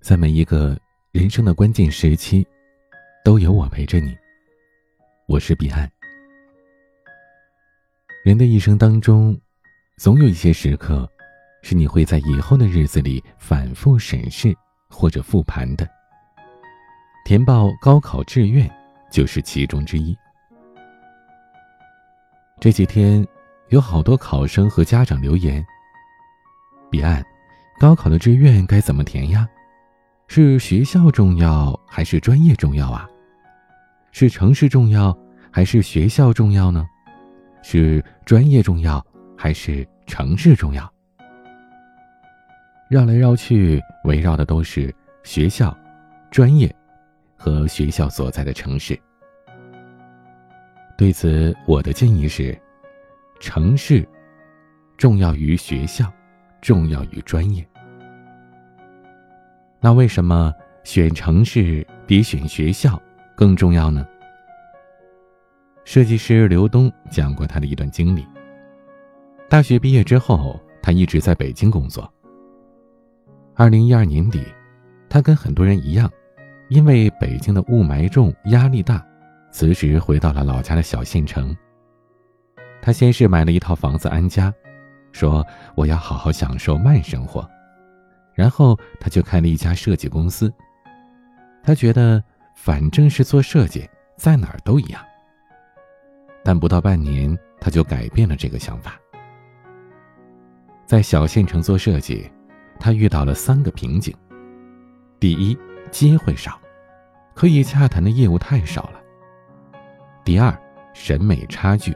[0.00, 0.78] 在每一个
[1.12, 2.44] 人生的关键时期，
[3.22, 4.16] 都有我陪着你。
[5.26, 5.88] 我是彼岸。
[8.24, 9.38] 人的一生当中，
[9.98, 11.06] 总有一些时刻，
[11.62, 14.56] 是你会在以后的日子里反复审视
[14.88, 15.86] 或者复盘的。
[17.26, 18.68] 填报高考志愿
[19.10, 20.16] 就是其中之一。
[22.58, 23.24] 这几天，
[23.68, 25.64] 有好多考生和家长留言
[26.90, 27.22] ：“彼岸，
[27.78, 29.46] 高考的志愿该怎么填呀？”
[30.32, 33.04] 是学校重要还是专业重要啊？
[34.12, 35.12] 是城市重要
[35.50, 36.86] 还是学校重要呢？
[37.64, 39.04] 是专业重要
[39.36, 40.88] 还是城市重要？
[42.88, 45.76] 绕来绕去，围绕的都是学校、
[46.30, 46.72] 专业
[47.36, 48.96] 和学校所在的城市。
[50.96, 52.56] 对此，我的建议是：
[53.40, 54.08] 城市
[54.96, 56.08] 重要于学校，
[56.60, 57.66] 重要于专业。
[59.80, 60.52] 那为什么
[60.84, 63.00] 选城市比选学校
[63.34, 64.06] 更重要呢？
[65.84, 68.26] 设计师刘东讲过他的一段经历。
[69.48, 72.08] 大学毕业之后，他一直在北京工作。
[73.54, 74.44] 二零一二年底，
[75.08, 76.10] 他跟很多人一样，
[76.68, 79.04] 因为北京的雾霾重、压力大，
[79.50, 81.56] 辞职回到了老家的小县城。
[82.82, 84.52] 他先是买了一套房子安家，
[85.10, 87.48] 说我要好好享受慢生活。
[88.34, 90.52] 然后他就开了一家设计公司。
[91.62, 92.22] 他觉得
[92.54, 95.04] 反正是做设计，在哪儿都一样。
[96.42, 98.98] 但不到半年，他就改变了这个想法。
[100.86, 102.30] 在小县城做设计，
[102.78, 104.16] 他遇到了三个瓶颈：
[105.20, 105.56] 第一，
[105.90, 106.58] 机会少，
[107.34, 109.00] 可以洽谈的业务太少了；
[110.24, 110.58] 第二，
[110.94, 111.94] 审美差距，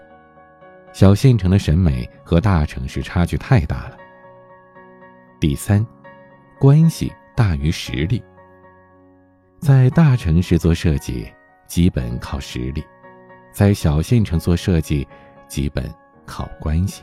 [0.93, 3.97] 小县城的审美和大城市差距太大了；
[5.41, 5.85] 第三。
[6.59, 8.23] 关系大于实力。
[9.61, 11.33] 在大城市做设计，
[11.67, 12.83] 基本靠实力；
[13.53, 15.07] 在小县城做设计，
[15.49, 15.93] 基本
[16.27, 17.03] 靠关系。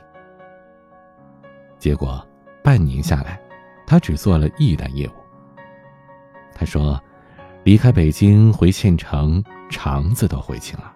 [1.80, 2.26] 结果
[2.64, 3.42] 半年下来，
[3.88, 5.12] 他只做了一单业务。
[6.54, 7.02] 他说
[7.66, 10.96] ：“离开北京回县城，肠子都悔青了。”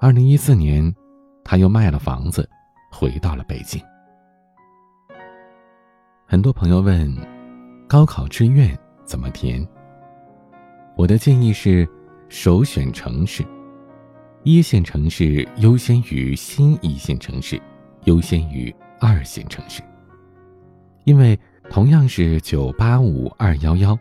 [0.00, 0.94] 二零一四年，
[1.44, 2.48] 他又卖了房子，
[2.92, 3.82] 回到了北京。
[6.30, 7.10] 很多朋友问，
[7.88, 9.66] 高考志愿怎么填？
[10.94, 11.88] 我的建议是，
[12.28, 13.42] 首选城市，
[14.42, 17.58] 一线城市优先于新一线城市，
[18.04, 19.80] 优先于二线城市。
[21.04, 21.38] 因为
[21.70, 23.98] 同样是九八五二幺幺，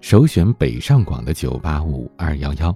[0.00, 2.72] 首选北上广的九八五二幺幺，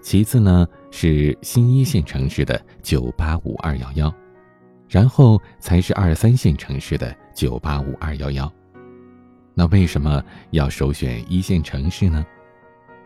[0.00, 4.12] 其次呢是新一线城市的九八五二幺幺。
[4.88, 8.50] 然后才是二三线城市的九八五二幺幺，
[9.52, 12.24] 那为什么要首选一线城市呢？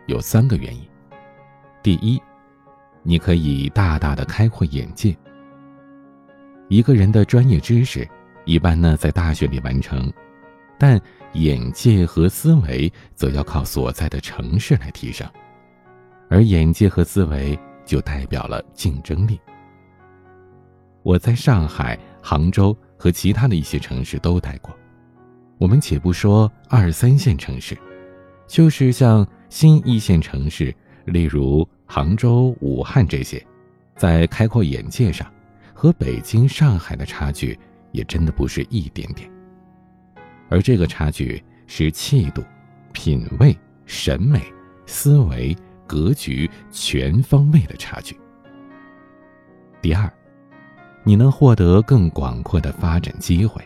[0.07, 0.89] 有三个原因。
[1.83, 2.23] 第一，
[3.03, 5.17] 你可以大大的开阔眼界。
[6.69, 8.09] 一个人的专业知识，
[8.45, 10.11] 一般呢在大学里完成，
[10.79, 10.99] 但
[11.33, 15.29] 眼界和思维则要靠所在的城市来提升，
[16.29, 19.41] 而眼界和思维就代表了竞争力。
[21.03, 24.77] 我在上海、杭州和其他的一些城市都待过。
[25.57, 27.75] 我们且不说二三线城市，
[28.47, 30.75] 就是像新一线城市，
[31.07, 33.43] 例如杭州、武汉这些，
[33.97, 35.27] 在开阔眼界上，
[35.73, 37.59] 和北京、上海的差距
[37.91, 39.31] 也真的不是一点点。
[40.51, 42.45] 而这个差距是气度、
[42.93, 43.57] 品味、
[43.87, 44.43] 审美、
[44.85, 45.57] 思维、
[45.87, 48.15] 格局全方位的差距。
[49.81, 50.13] 第二。
[51.03, 53.63] 你能获得更广阔的发展机会。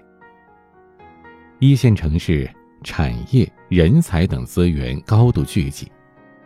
[1.59, 2.49] 一线城市
[2.83, 5.91] 产业、人才等资源高度聚集，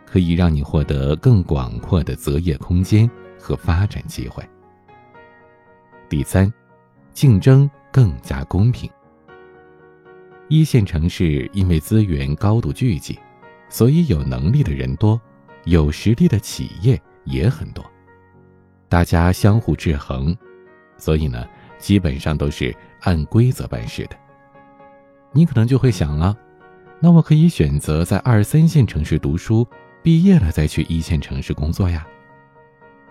[0.05, 4.43] 可以让你获得更广阔的择业空间和发展机会。
[6.07, 6.51] 第三，
[7.13, 8.89] 竞争更加公平。
[10.47, 13.19] 一线城市因为资源高度聚集，
[13.69, 15.19] 所以有能力的人多，
[15.65, 17.85] 有实力的企业也很多，
[18.87, 20.35] 大家相互制衡。
[20.99, 21.47] 所以呢，
[21.79, 24.15] 基本上都是按规则办事的。
[25.31, 26.37] 你可能就会想了，
[26.99, 29.65] 那我可以选择在二三线城市读书，
[30.03, 32.05] 毕业了再去一线城市工作呀。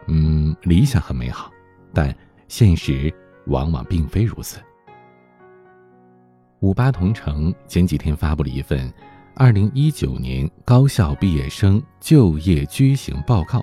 [0.07, 1.51] 嗯，理想很美好，
[1.93, 2.15] 但
[2.47, 3.13] 现实
[3.47, 4.61] 往往并非如此。
[6.61, 8.93] 五八同城前几天发布了一份
[9.37, 13.63] 二零一九年高校毕业生就业居型报告。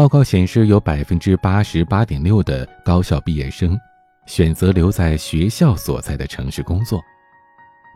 [0.00, 3.78] 报告显示，有百分之八十八点六的高校毕业生
[4.24, 7.02] 选择留在学校所在的城市工作，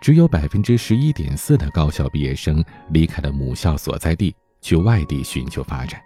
[0.02, 5.98] 只有百分之十一点四的高校毕业生离开了母校所在地，去外地寻求发展。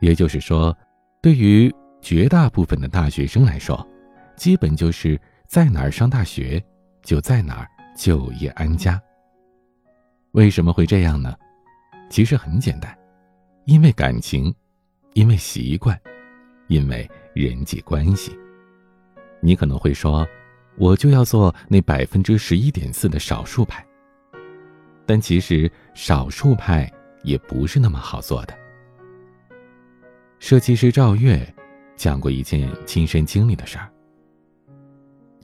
[0.00, 0.76] 也就是说，
[1.22, 3.88] 对于绝大部分的大学生来说，
[4.36, 6.62] 基本就是在哪儿上大学，
[7.02, 9.00] 就在哪儿就业安家。
[10.32, 11.34] 为什么会这样呢？
[12.10, 12.94] 其实很简单，
[13.68, 14.52] 因为感情，
[15.12, 16.00] 因为习惯，
[16.68, 18.34] 因为人际关系。
[19.42, 20.26] 你可能会说，
[20.78, 23.86] 我就要做那百分之十一点四的少数派。
[25.04, 26.90] 但其实少数派
[27.22, 28.58] 也不是那么好做的。
[30.38, 31.46] 设计师赵月
[31.94, 33.92] 讲过一件亲身经历的事儿。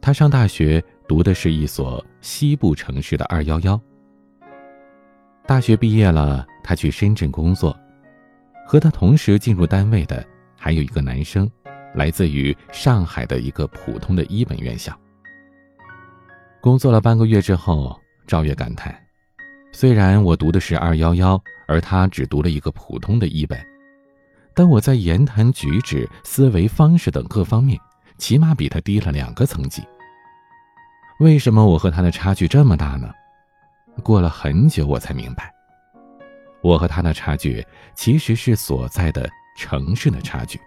[0.00, 3.78] 他上大学读的是一所西部城市的二幺幺。
[5.46, 7.78] 大学毕业了，他去深圳工作，
[8.66, 10.24] 和他同时进入单位的
[10.56, 11.50] 还有一个男生，
[11.94, 14.98] 来自于上海的一个普通的一本院校。
[16.60, 18.98] 工作了半个月之后，赵月感叹
[19.70, 23.58] ：“虽然我读的是二幺幺，而他只读了一个普通的一本，
[24.54, 27.78] 但我在言谈举止、思维方式等各方面，
[28.16, 29.82] 起码比他低了两个层级。
[31.20, 33.12] 为什么我和他的差距这么大呢？”
[34.02, 35.53] 过了很久，我才明白，
[36.64, 37.64] 我和他的差距
[37.94, 40.58] 其实是所在的城市的差距。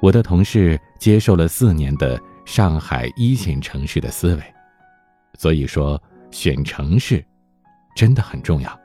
[0.00, 4.54] 我的同事接受了四年的上海一线城市的思维，
[5.34, 6.00] 所以说
[6.30, 7.22] 选城市
[7.96, 8.80] 真的很重要。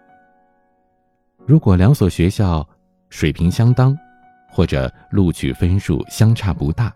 [1.46, 2.68] 如果两所学校
[3.12, 3.96] 水平相当，
[4.50, 6.92] 或者录取分数相差不大，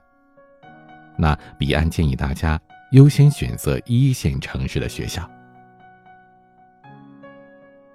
[1.15, 2.59] 那彼岸建议大家
[2.92, 5.30] 优先选择一线城市的学校。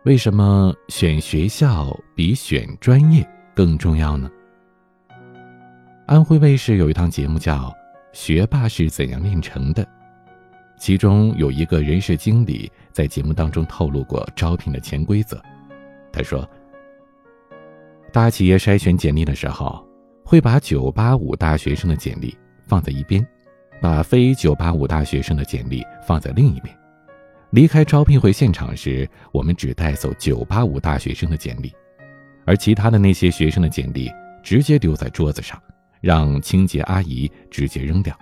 [0.04, 4.28] 为什么选学校比选专业更重要呢？
[6.06, 7.54] 安徽卫视有一档节目叫
[8.12, 9.84] 《学霸是怎样炼成的》，
[10.76, 15.40] 其中有一个人事经理在节目当中透露过招聘的潜规则。
[16.12, 16.44] 他说，
[18.12, 19.86] 大企业筛选简历的时候，
[20.24, 23.24] 会把985大学生的简历放在一边，
[23.80, 26.76] 把非985大学生的简历放在另一边。
[27.52, 31.70] 离开招聘会现场时，我们只带走985大学生的简历，
[32.46, 34.10] 而其他的那些学生的简历
[34.42, 35.62] 直接丢在桌子上，
[36.00, 38.18] 让清洁阿姨直接扔掉。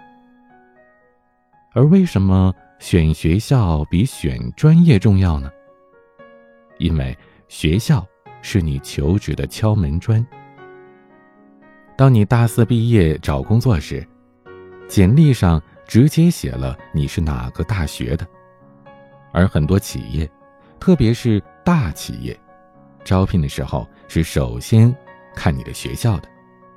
[1.73, 5.49] 而为什么选学校比选专业重要呢？
[6.79, 7.17] 因为
[7.47, 8.05] 学校
[8.43, 10.27] 是你求职的敲门砖。
[11.97, 14.05] 当你大四毕业找工作时，
[14.89, 18.27] 简历上直接写了你是哪个大学的。
[19.33, 20.31] 而很多企业，
[20.79, 22.39] 特别是大企业，
[23.05, 24.95] 招聘的时候是首先
[25.35, 26.29] 看你的学校的，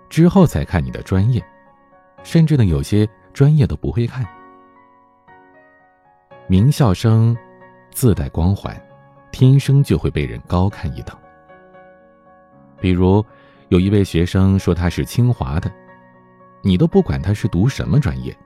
[0.10, 1.44] 之后才看你的专业，
[2.24, 4.26] 甚至呢有些专业都不会看。
[6.48, 7.36] 名校生
[7.92, 8.80] 自带光环，
[9.32, 11.18] 天生就会被人高看一等。
[12.80, 13.26] 比如
[13.70, 15.72] 有一位学生说他是清华的，
[16.62, 18.38] 你都不管他是读什么专业，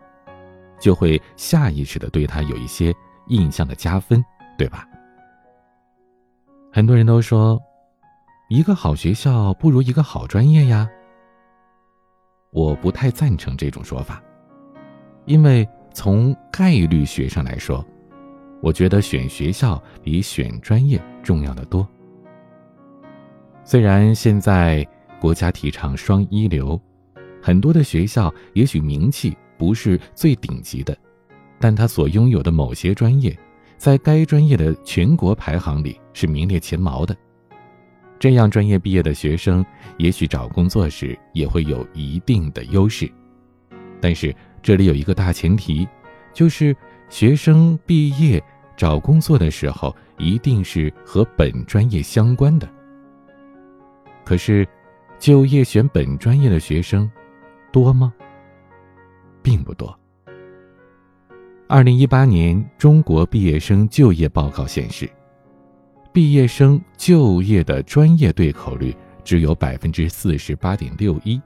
[0.79, 2.93] 就会下意识的对他有一些。
[3.29, 4.23] 印象的加分，
[4.57, 4.87] 对吧？
[6.71, 7.61] 很多人都说，
[8.49, 10.89] 一个好学校不如一个好专业呀。
[12.51, 14.23] 我不太赞成这种说法，
[15.25, 17.85] 因为从概率学上来说，
[18.61, 21.87] 我觉得选学校比选专业重要的多。
[23.63, 24.87] 虽然现在
[25.19, 26.79] 国家提倡双一流，
[27.41, 30.97] 很多的学校也许名气不是最顶级的。
[31.59, 33.37] 但他所拥有的某些专业，
[33.77, 37.15] 在该专业的全国排行里是名列前茅的。
[38.19, 39.65] 这样专业毕业的学生，
[39.97, 43.11] 也许找工作时也会有一定的优势。
[44.01, 45.87] 但是这里有一个大前提，
[46.33, 46.75] 就是
[47.09, 48.43] 学生毕业
[48.75, 52.67] 找工作的时候，一定是和本专业相关的。
[54.23, 54.67] 可是，
[55.19, 57.09] 就业选本专业的学生
[57.71, 58.13] 多吗？
[59.41, 59.97] 并不多。
[61.69, 65.09] 二零一八年中国毕业生就业报告显示，
[66.13, 71.41] 毕业生就业的专业对口率只有百分之四十八点六一。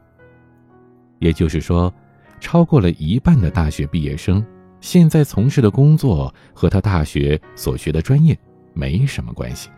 [1.17, 1.91] 也就是说，
[2.39, 4.45] 超过了一半的大学毕业生
[4.79, 8.37] 现在从事的工作和他大学所学的专业
[8.75, 9.71] 没什么关系。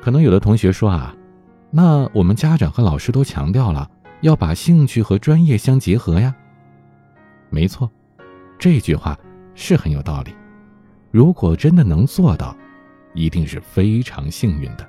[0.00, 1.14] 可能有的同学说啊，
[1.70, 3.90] 那我们家长和老师都强调了
[4.22, 6.34] 要把兴趣和专业相结合呀。
[7.50, 7.90] 没错。
[8.58, 9.18] 这句话
[9.54, 10.34] 是很有道理，
[11.10, 12.56] 如果真的能做到，
[13.14, 14.88] 一定是非常幸运的。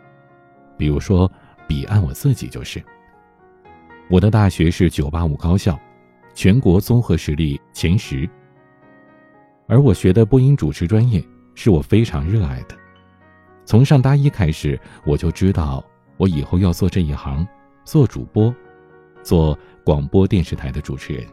[0.77, 1.31] 比如说，
[1.67, 2.83] 彼岸我自己就是。
[4.09, 5.77] 我的大学是985高校，
[6.33, 8.29] 全国综合实力前十。
[9.67, 11.21] 而我学的播音主持专业
[11.55, 12.75] 是我非常热爱的。
[13.65, 15.83] 从上大一开始，我就知道
[16.15, 17.45] 我以后要做这一行，
[17.83, 18.53] 做主播，
[19.24, 21.25] 做广播电视台的主持人。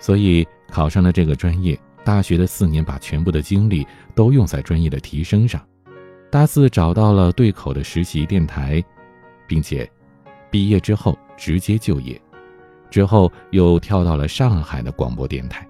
[0.00, 5.60] 所以考上了这个专业，大学的四年把全部的精力都用在专业的提升上。
[6.30, 8.82] 大四找到了对口的实习电台，
[9.46, 9.90] 并且
[10.50, 12.20] 毕业之后直接就业，
[12.90, 15.66] 之后又跳到了上海的广播电台。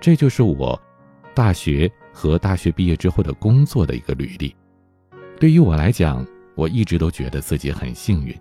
[0.00, 0.80] 这就是我
[1.34, 1.90] 大学。
[2.18, 4.56] 和大学毕业之后的工作的一个履历，
[5.38, 8.34] 对于我来讲，我一直都觉得自己很幸运，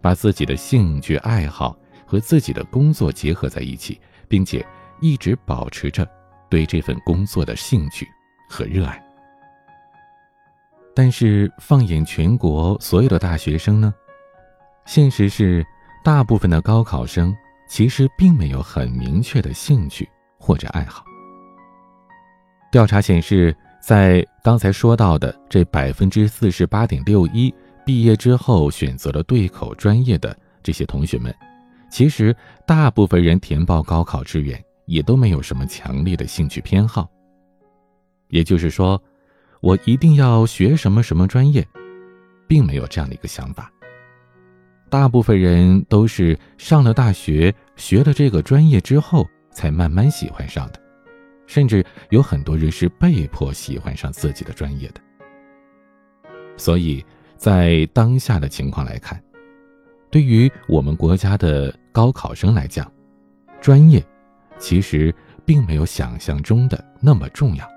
[0.00, 1.76] 把自己的兴趣爱好
[2.06, 4.64] 和自己的工作结合在一起，并且
[5.00, 6.08] 一直保持着
[6.48, 8.06] 对这份工作的兴趣
[8.48, 9.02] 和热爱。
[10.94, 13.94] 但是，放眼全国所有的大学生呢，
[14.84, 15.64] 现实是，
[16.02, 17.32] 大部分的高考生
[17.68, 20.08] 其实并没有很明确的兴趣
[20.38, 21.04] 或者爱好。
[22.72, 27.54] 调查显示，在刚才说到的这百分之四十八点六一
[27.86, 31.32] 毕业之后选择了对口专业的这些同学们，
[31.90, 32.34] 其实
[32.66, 37.08] 大部分人填报高考志愿也都没有什么强烈的兴趣偏好。
[38.28, 39.02] 也就是说，
[39.60, 41.66] 我一定要学什么什么专业，
[42.46, 43.72] 并没有这样的一个想法。
[44.90, 50.80] 大部分人都是上了大学，学了这个专业之后，才慢慢喜欢上的。
[51.46, 55.00] 甚至有很多人是被迫喜欢上自己的专业的，
[56.58, 57.02] 所以
[57.38, 59.18] 在当下的情况来看，
[60.10, 62.90] 对于我们国家的高考生来讲，
[63.60, 64.04] 专业
[64.58, 67.68] 其实并没有想象中的那么重要，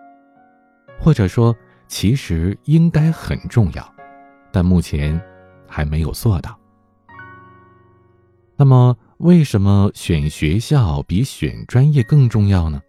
[1.00, 1.56] 或者说
[1.88, 3.96] 其实应该很重要，
[4.52, 5.20] 但目前
[5.68, 6.58] 还没有做到。
[8.56, 12.80] 那么，为什么选学校比选专业更重要呢？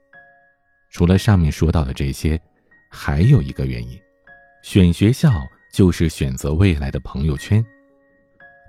[0.91, 2.39] 除了上面说到的这些，
[2.91, 3.99] 还有一个原因，
[4.63, 5.33] 选学校
[5.73, 7.65] 就是选择未来的朋友圈。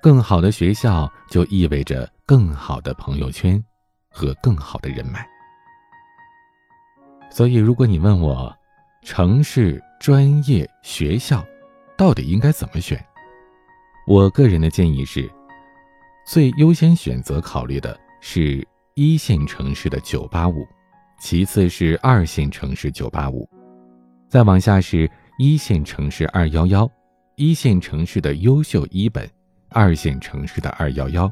[0.03, 3.63] 更好的学校就意味着更好的朋友圈
[4.09, 5.25] 和更好的人脉。
[7.31, 8.53] 所以，如果你问我，
[9.01, 11.41] 城市、专业、学校
[11.95, 13.01] 到底应该怎么选，
[14.05, 15.31] 我个人的建议是，
[16.27, 20.67] 最优先选择考虑的是一线城市的九八五。
[21.17, 23.49] 其次是二线城市九八五，
[24.27, 26.91] 再往下是一线城市二幺幺，
[27.37, 29.25] 一线城市的优秀一本，
[29.73, 31.31] 二线城市的二幺幺，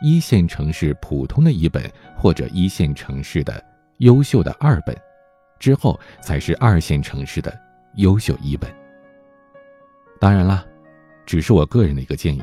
[0.00, 3.62] 一线城市普通的一本或者一线城市的
[3.98, 4.96] 优秀的二本，
[5.58, 7.56] 之后才是二线城市的
[7.96, 8.68] 优秀一本。
[10.18, 10.64] 当然了，
[11.26, 12.42] 只是我个人的一个建议，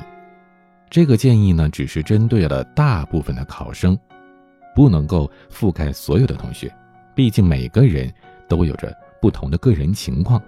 [0.90, 3.98] 这个建议呢，只是针对了大部分的考生，
[4.76, 6.72] 不能够覆盖所有的同学。
[7.16, 8.14] 毕竟每个人
[8.48, 10.42] 都有着不同的个人情况，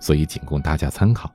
[0.00, 1.32] 所以仅供大家参考。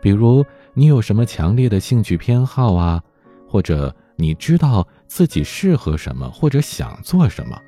[0.00, 3.02] 比如你有什么强烈的兴趣偏好啊，
[3.46, 7.60] 或者你知道自己适合什么或者想做什么，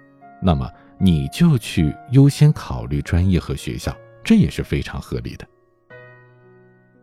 [0.42, 5.46] 那么你就去优先考虑专业和学校，这也是非常合理的。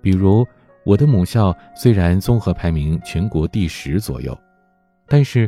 [0.01, 0.45] 比如
[0.83, 4.35] 我的母校虽然综合排名全国第十左右，
[5.07, 5.47] 但是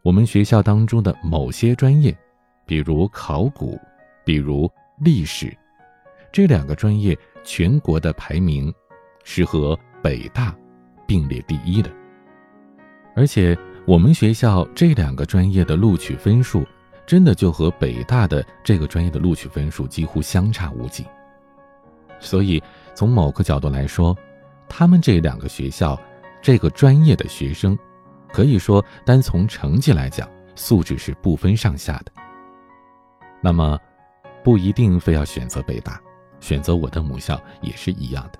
[0.00, 2.16] 我们学校当中的某些专业。
[2.64, 3.78] 比如考古，
[4.24, 5.54] 比如历史，
[6.30, 8.72] 这两个专业全国的排名
[9.24, 10.54] 是和北大
[11.06, 11.90] 并列第一的。
[13.16, 16.64] 而且我们学校这两个专业的录取分数，
[17.06, 21.04] 真的就和北大的这个专业的录取分数几乎相差无几。
[22.20, 22.62] 所以
[22.94, 24.16] 从某个角度来说，
[24.68, 25.98] 他们这两个学校
[26.40, 27.76] 这个专业的学生，
[28.32, 32.12] 可以说单从成绩来讲，素质是不分上下的。
[33.42, 33.78] 那么，
[34.44, 36.00] 不一定非要选择北大，
[36.40, 38.38] 选择我的母校也是一样的，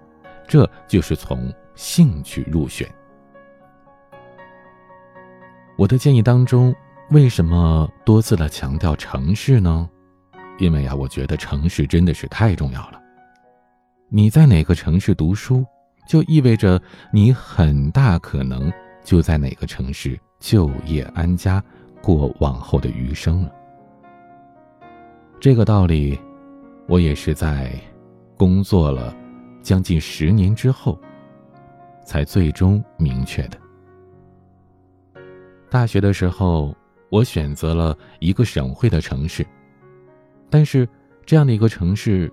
[0.50, 2.84] 这就是从兴趣入选。
[5.78, 6.74] 我的建议当中，
[7.12, 9.88] 为什么多次的强调城市呢？
[10.58, 13.00] 因为呀，我觉得城市真的是太重要了。
[14.08, 15.64] 你在哪个城市读书，
[16.04, 18.72] 就意味着你很大可能
[19.04, 21.62] 就在哪个城市就业安家，
[22.02, 23.52] 过往后的余生了。
[25.38, 26.18] 这个道理，
[26.88, 27.72] 我也是在
[28.36, 29.14] 工作了
[29.62, 30.98] 将近十年之后，
[32.04, 33.58] 才最终明确的。
[35.68, 36.74] 大学的时候，
[37.10, 39.46] 我选择了一个省会的城市，
[40.48, 40.88] 但是
[41.24, 42.32] 这样的一个城市，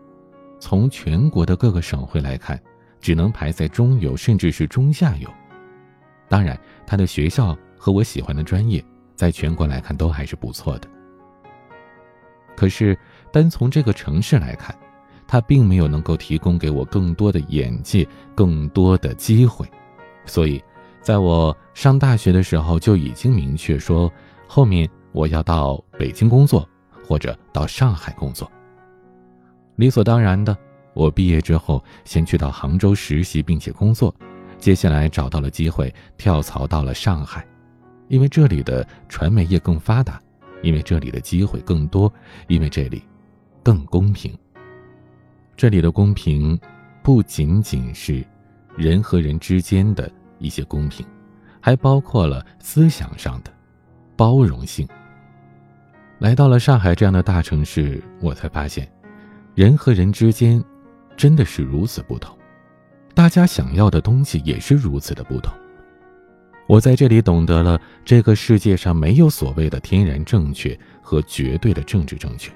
[0.60, 2.60] 从全国的各个省会来看，
[3.00, 5.30] 只能排在中游，甚至是中下游。
[6.28, 8.84] 当然，他的学校和我喜欢的专业，
[9.16, 10.90] 在全国来看都还是不错的。
[12.56, 12.98] 可是
[13.32, 14.76] 单从这个城市来看，
[15.28, 19.68] 他并没有能够提供给我更多的眼界、更多的机会。
[20.26, 20.64] 所以，
[21.02, 24.12] 在我上大学的时候就已经明确说，
[24.48, 26.68] 后面我要到北京工作，
[27.06, 28.50] 或者到上海工作。
[29.76, 30.58] 理所当然的，
[30.94, 34.14] 我毕业之后先去到杭州实习并且工作，
[34.58, 37.46] 接下来找到了机会跳槽到了上海，
[38.08, 40.20] 因为这里的传媒业更发达，
[40.62, 42.12] 因为这里的机会更多，
[42.48, 43.04] 因为这里
[43.62, 44.36] 更公平。
[45.58, 46.58] 这里的公平
[47.02, 48.24] 不仅仅是
[48.76, 51.04] 人和人之间的一些公平，
[51.60, 53.52] 还包括了思想上的
[54.16, 54.88] 包容性。
[56.20, 58.88] 来到了上海这样的大城市，我才发现。
[59.56, 60.64] 人和人之间，
[61.16, 62.38] 真的是如此不同，
[63.16, 65.52] 大家想要的东西也是如此的不同。
[66.68, 72.52] 我在这里懂得了，这个世界上没有所谓的天然正确和绝对的政治正确。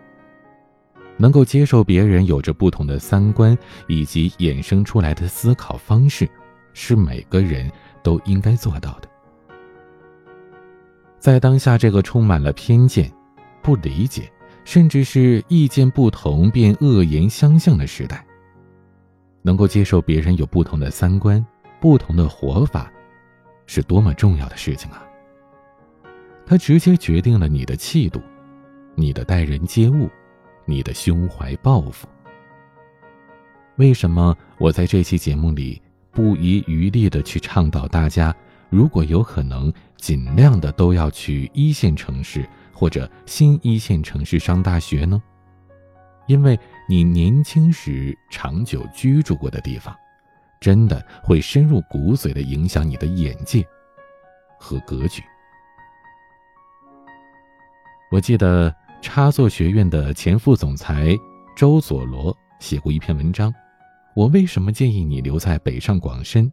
[1.18, 6.30] 能够接受别人有着不同的三观以及衍生出来的思考方式，
[6.74, 7.72] 是每个人
[8.04, 9.10] 都应该做到的。
[11.20, 13.12] 在当下这个充满了偏见、
[13.62, 14.32] 不理解。
[14.64, 18.24] 甚至是意见不同便恶言相向的时代。
[19.42, 21.44] 能够接受别人有不同的三观、
[21.80, 22.92] 不同的活法，
[23.66, 25.04] 是多么重要的事情啊！
[26.46, 28.22] 它直接决定了你的气度、
[28.94, 30.08] 你的待人接物、
[30.66, 32.08] 你的胸怀抱负。
[33.78, 38.36] 为什么我在这期节目里不遗余力的去倡导大家，
[38.70, 42.48] 如果有可能，尽量的都要去一线城市？
[42.74, 45.22] 或者新一线城市上大学呢？
[46.26, 49.96] 因为你年轻时长久居住过的地方，
[50.60, 53.64] 真的会深入骨髓的影响你的眼界
[54.60, 55.22] 和格局。
[58.12, 61.18] 我记得插座学院的前副总裁
[61.56, 63.54] 周佐罗写过一篇文章，
[64.16, 66.52] 我为什么建议你留在北上广深？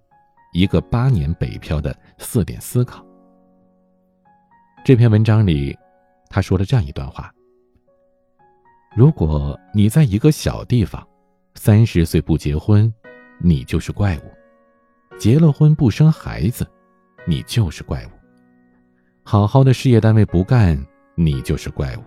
[0.53, 3.05] 一个八年北漂的四点思考。
[4.85, 5.77] 这篇文章里。
[6.31, 7.33] 他说了这样一段话：
[8.95, 11.03] 如果你在一个小地方，
[11.55, 12.93] 三十岁不结婚，
[13.41, 14.21] 你就是怪物；
[15.19, 16.71] 结了婚不生孩子，
[17.27, 18.11] 你就是怪物；
[19.23, 20.79] 好好的事业单位不干，
[21.15, 22.01] 你就是怪物；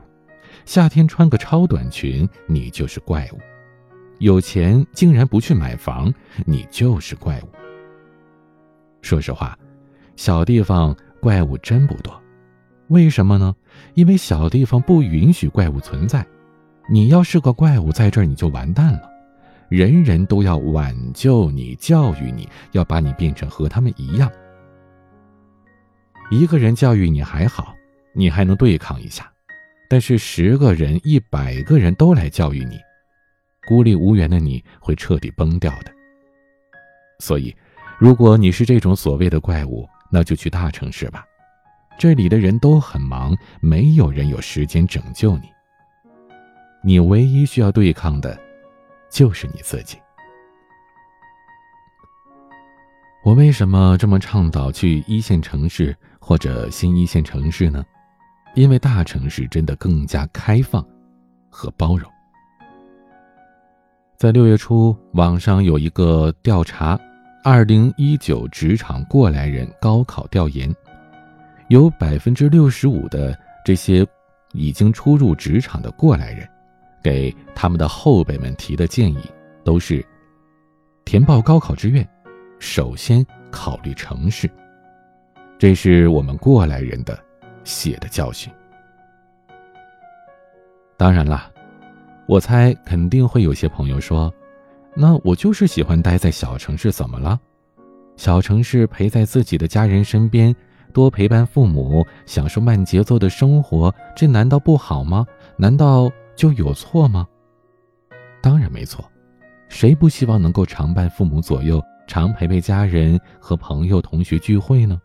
[0.65, 3.37] 夏天穿个超短裙，你就是怪物；
[4.19, 6.13] 有钱竟然不去买房，
[6.45, 7.49] 你就是怪物。
[9.01, 9.57] 说实话，
[10.15, 12.21] 小地方怪物真不多。
[12.87, 13.55] 为什么呢？
[13.93, 16.25] 因为小地方不允许怪物存在，
[16.89, 19.09] 你要是个怪物在这儿，你就完蛋了。
[19.69, 24.29] 人人都要挽救你、教育你，要把你变成和他们一样。
[26.29, 27.73] 一个人教育你还好，
[28.13, 29.23] 你还能对抗一下；
[29.91, 32.79] 但是十个人、一百个人都来教育你，
[33.67, 35.91] 孤立无援的你会彻底崩掉的。
[37.19, 37.53] 所以，
[37.99, 41.25] 如果你是这种所谓的怪物，那就去大城市吧。
[41.99, 45.51] 这里的人都很忙，没有人有时间拯救你。
[46.81, 48.39] 你唯一需要对抗的，
[49.09, 49.97] 就是你自己。
[53.25, 57.83] 我为什么这么倡导去一线城市或者新一线城市呢？
[58.53, 60.85] 因为大城市真的更加开放
[61.49, 62.09] 和包容。
[64.17, 66.99] 在六月初，网上有一个调查：
[67.43, 70.73] 二零一九职场过来人高考调研。
[71.69, 74.05] 有百分之六十五的这些
[74.51, 76.47] 已经初入职场的过来人，
[77.01, 79.21] 给他们的后辈们提的建议
[79.63, 80.05] 都是：
[81.05, 82.07] 填报高考志愿，
[82.59, 84.49] 首先考虑城市。
[85.57, 87.17] 这是我们过来人的
[87.71, 88.51] 血的教训。
[90.97, 91.49] 当然了，
[92.27, 94.31] 我猜肯定会有些朋友说
[94.93, 97.39] ：“那我就是喜欢待在小城市，怎么了？
[98.17, 100.53] 小城市陪在自己的家人身边。”
[100.93, 105.25] 多陪伴父母，享受慢节奏的生活，这难道不好吗？
[105.55, 107.25] 难道就有错吗？
[108.41, 109.09] 当然没错，
[109.69, 114.99] 谁不希望能够常伴父母左右，常陪陪家人和朋友、同学聚会呢？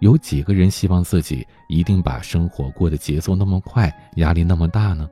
[0.00, 5.08] 有几个人希望自己一定把生活过得节奏那么快，压力那么大呢？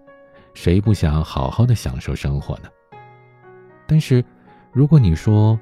[0.55, 2.69] 谁不想好好的享受生活呢？
[3.87, 4.25] 但是，
[4.73, 5.59] 如果你说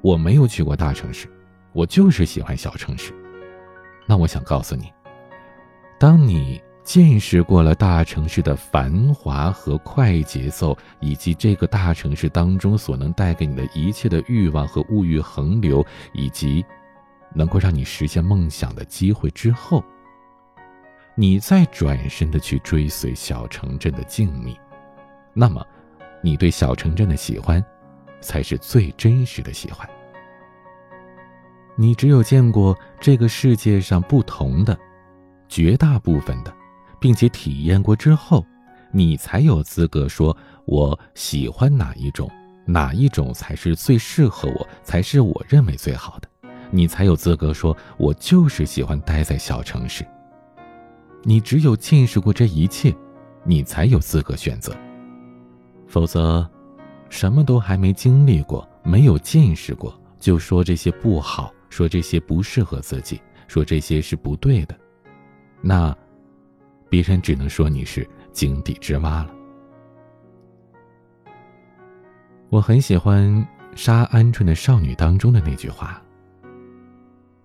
[0.00, 1.28] 我没有去过大城市，
[1.72, 3.12] 我就是喜欢小城市，
[4.06, 4.92] 那我想告诉你，
[5.98, 16.64] 当你见识过了大城市的繁华和快节奏，以及这个大城市当中所能带给你的一切的欲望和物欲横流，以及
[17.34, 19.82] 能够让你实现梦想的机会之后，
[21.14, 24.56] 你再转身的去追随小城镇的静谧，
[25.34, 25.66] 那么，
[26.22, 27.64] 你对小城镇的喜欢，
[28.20, 29.88] 才是最真实的喜欢。
[31.74, 34.78] 你只有见过这个世界上不同的、
[35.48, 36.54] 绝大部分的，
[37.00, 38.44] 并且体验过之后，
[38.90, 42.30] 你才有资格说我喜欢哪一种，
[42.66, 46.28] 哪一种才是最适合我，才是我认为最好的。
[46.74, 50.04] 你才有资格说我就是喜欢待在小城市。
[51.22, 52.92] 你只有见识过这一切，
[53.44, 54.74] 你才有资格选择。
[55.86, 56.48] 否则，
[57.10, 64.74] 什么都还没经历过，没有见识过，就说这些不好，说这些不适合自己，说这些是不对的，
[65.60, 65.94] 那
[66.88, 69.30] 别人只能说你是井底之蛙了。
[72.48, 73.30] 我很喜欢
[73.76, 76.02] 《杀鹌鹑的少女》当中的那句话：“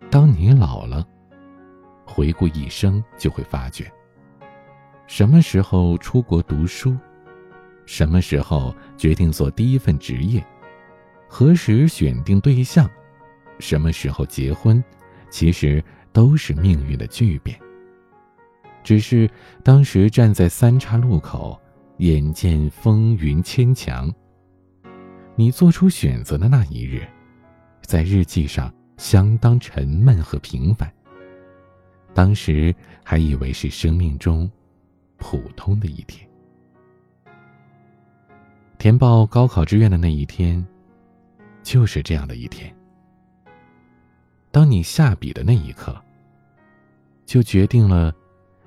[0.09, 1.05] 当你老了。”
[2.05, 3.91] 回顾一生，就会发觉，
[5.05, 6.97] 什么时候出国读书，
[7.85, 10.43] 什么时候决定做第一份职业，
[11.27, 12.89] 何时选定对象，
[13.59, 14.83] 什么时候结婚，
[15.29, 17.59] 其实都是命运的巨变。
[18.83, 19.29] 只是
[19.63, 21.59] 当时站在三岔路口，
[21.97, 24.11] 眼见风云牵强，
[25.35, 27.05] 你做出选择的那一日，
[27.81, 30.91] 在日记上相当沉闷和平凡。
[32.13, 34.49] 当时还以为是生命中
[35.17, 36.27] 普通的一天。
[38.77, 40.65] 填报高考志愿的那一天，
[41.63, 42.73] 就是这样的一天。
[44.51, 45.95] 当你下笔的那一刻，
[47.25, 48.13] 就决定了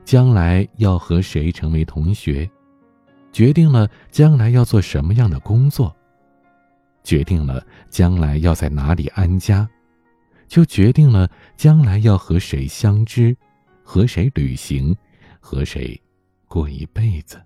[0.04, 2.48] 将来要和谁成为同学，
[3.32, 5.94] 决定了将来要做什么样的工作，
[7.02, 9.68] 决定了将来要在哪里安家。
[10.50, 13.36] 就决定了将来要和谁相知，
[13.84, 14.94] 和谁旅行，
[15.38, 15.98] 和谁
[16.48, 17.40] 过一辈子。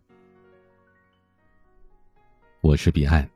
[2.63, 3.29] 我是彼岸，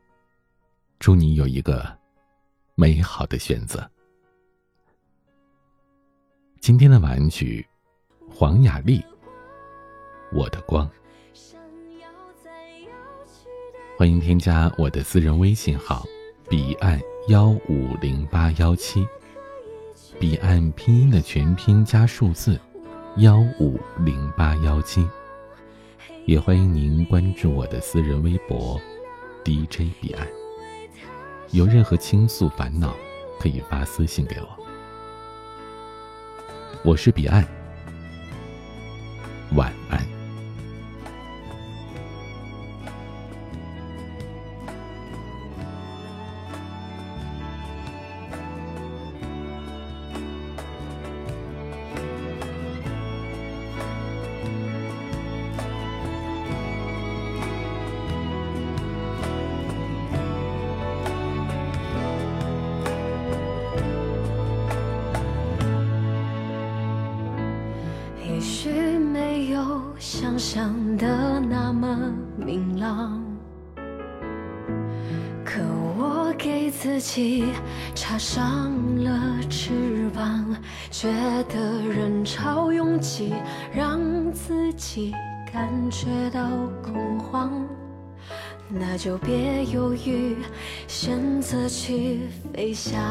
[0.99, 1.87] 祝你有一个
[2.77, 3.87] 美好的选择。
[6.61, 7.65] 今天的晚曲，
[8.27, 9.01] 黄雅莉，
[10.33, 10.89] 《我的光》。
[13.99, 16.07] 欢迎添加我的私人微信号：
[16.49, 19.07] 彼岸幺五零八幺七。
[20.21, 22.61] 彼岸拼音的全拼加数字，
[23.19, 25.07] 幺五零八幺七。
[26.27, 28.81] 也欢迎您关注我的私人微博
[29.45, 30.27] ，DJ 彼岸。
[31.53, 32.97] 有任何倾诉烦恼，
[33.39, 34.49] 可以发私信给我。
[36.83, 37.47] 我是彼岸，
[39.55, 40.18] 晚安。
[76.81, 77.45] 自己
[77.93, 78.71] 插上
[79.03, 80.55] 了翅膀，
[80.93, 81.09] 觉
[81.49, 83.35] 得人潮拥挤，
[83.75, 85.13] 让自己
[85.53, 86.41] 感觉到
[86.81, 87.67] 恐慌，
[88.69, 90.37] 那就别犹豫，
[90.87, 92.21] 选择去
[92.55, 93.03] 飞翔。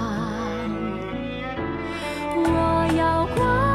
[2.38, 3.67] 我要过。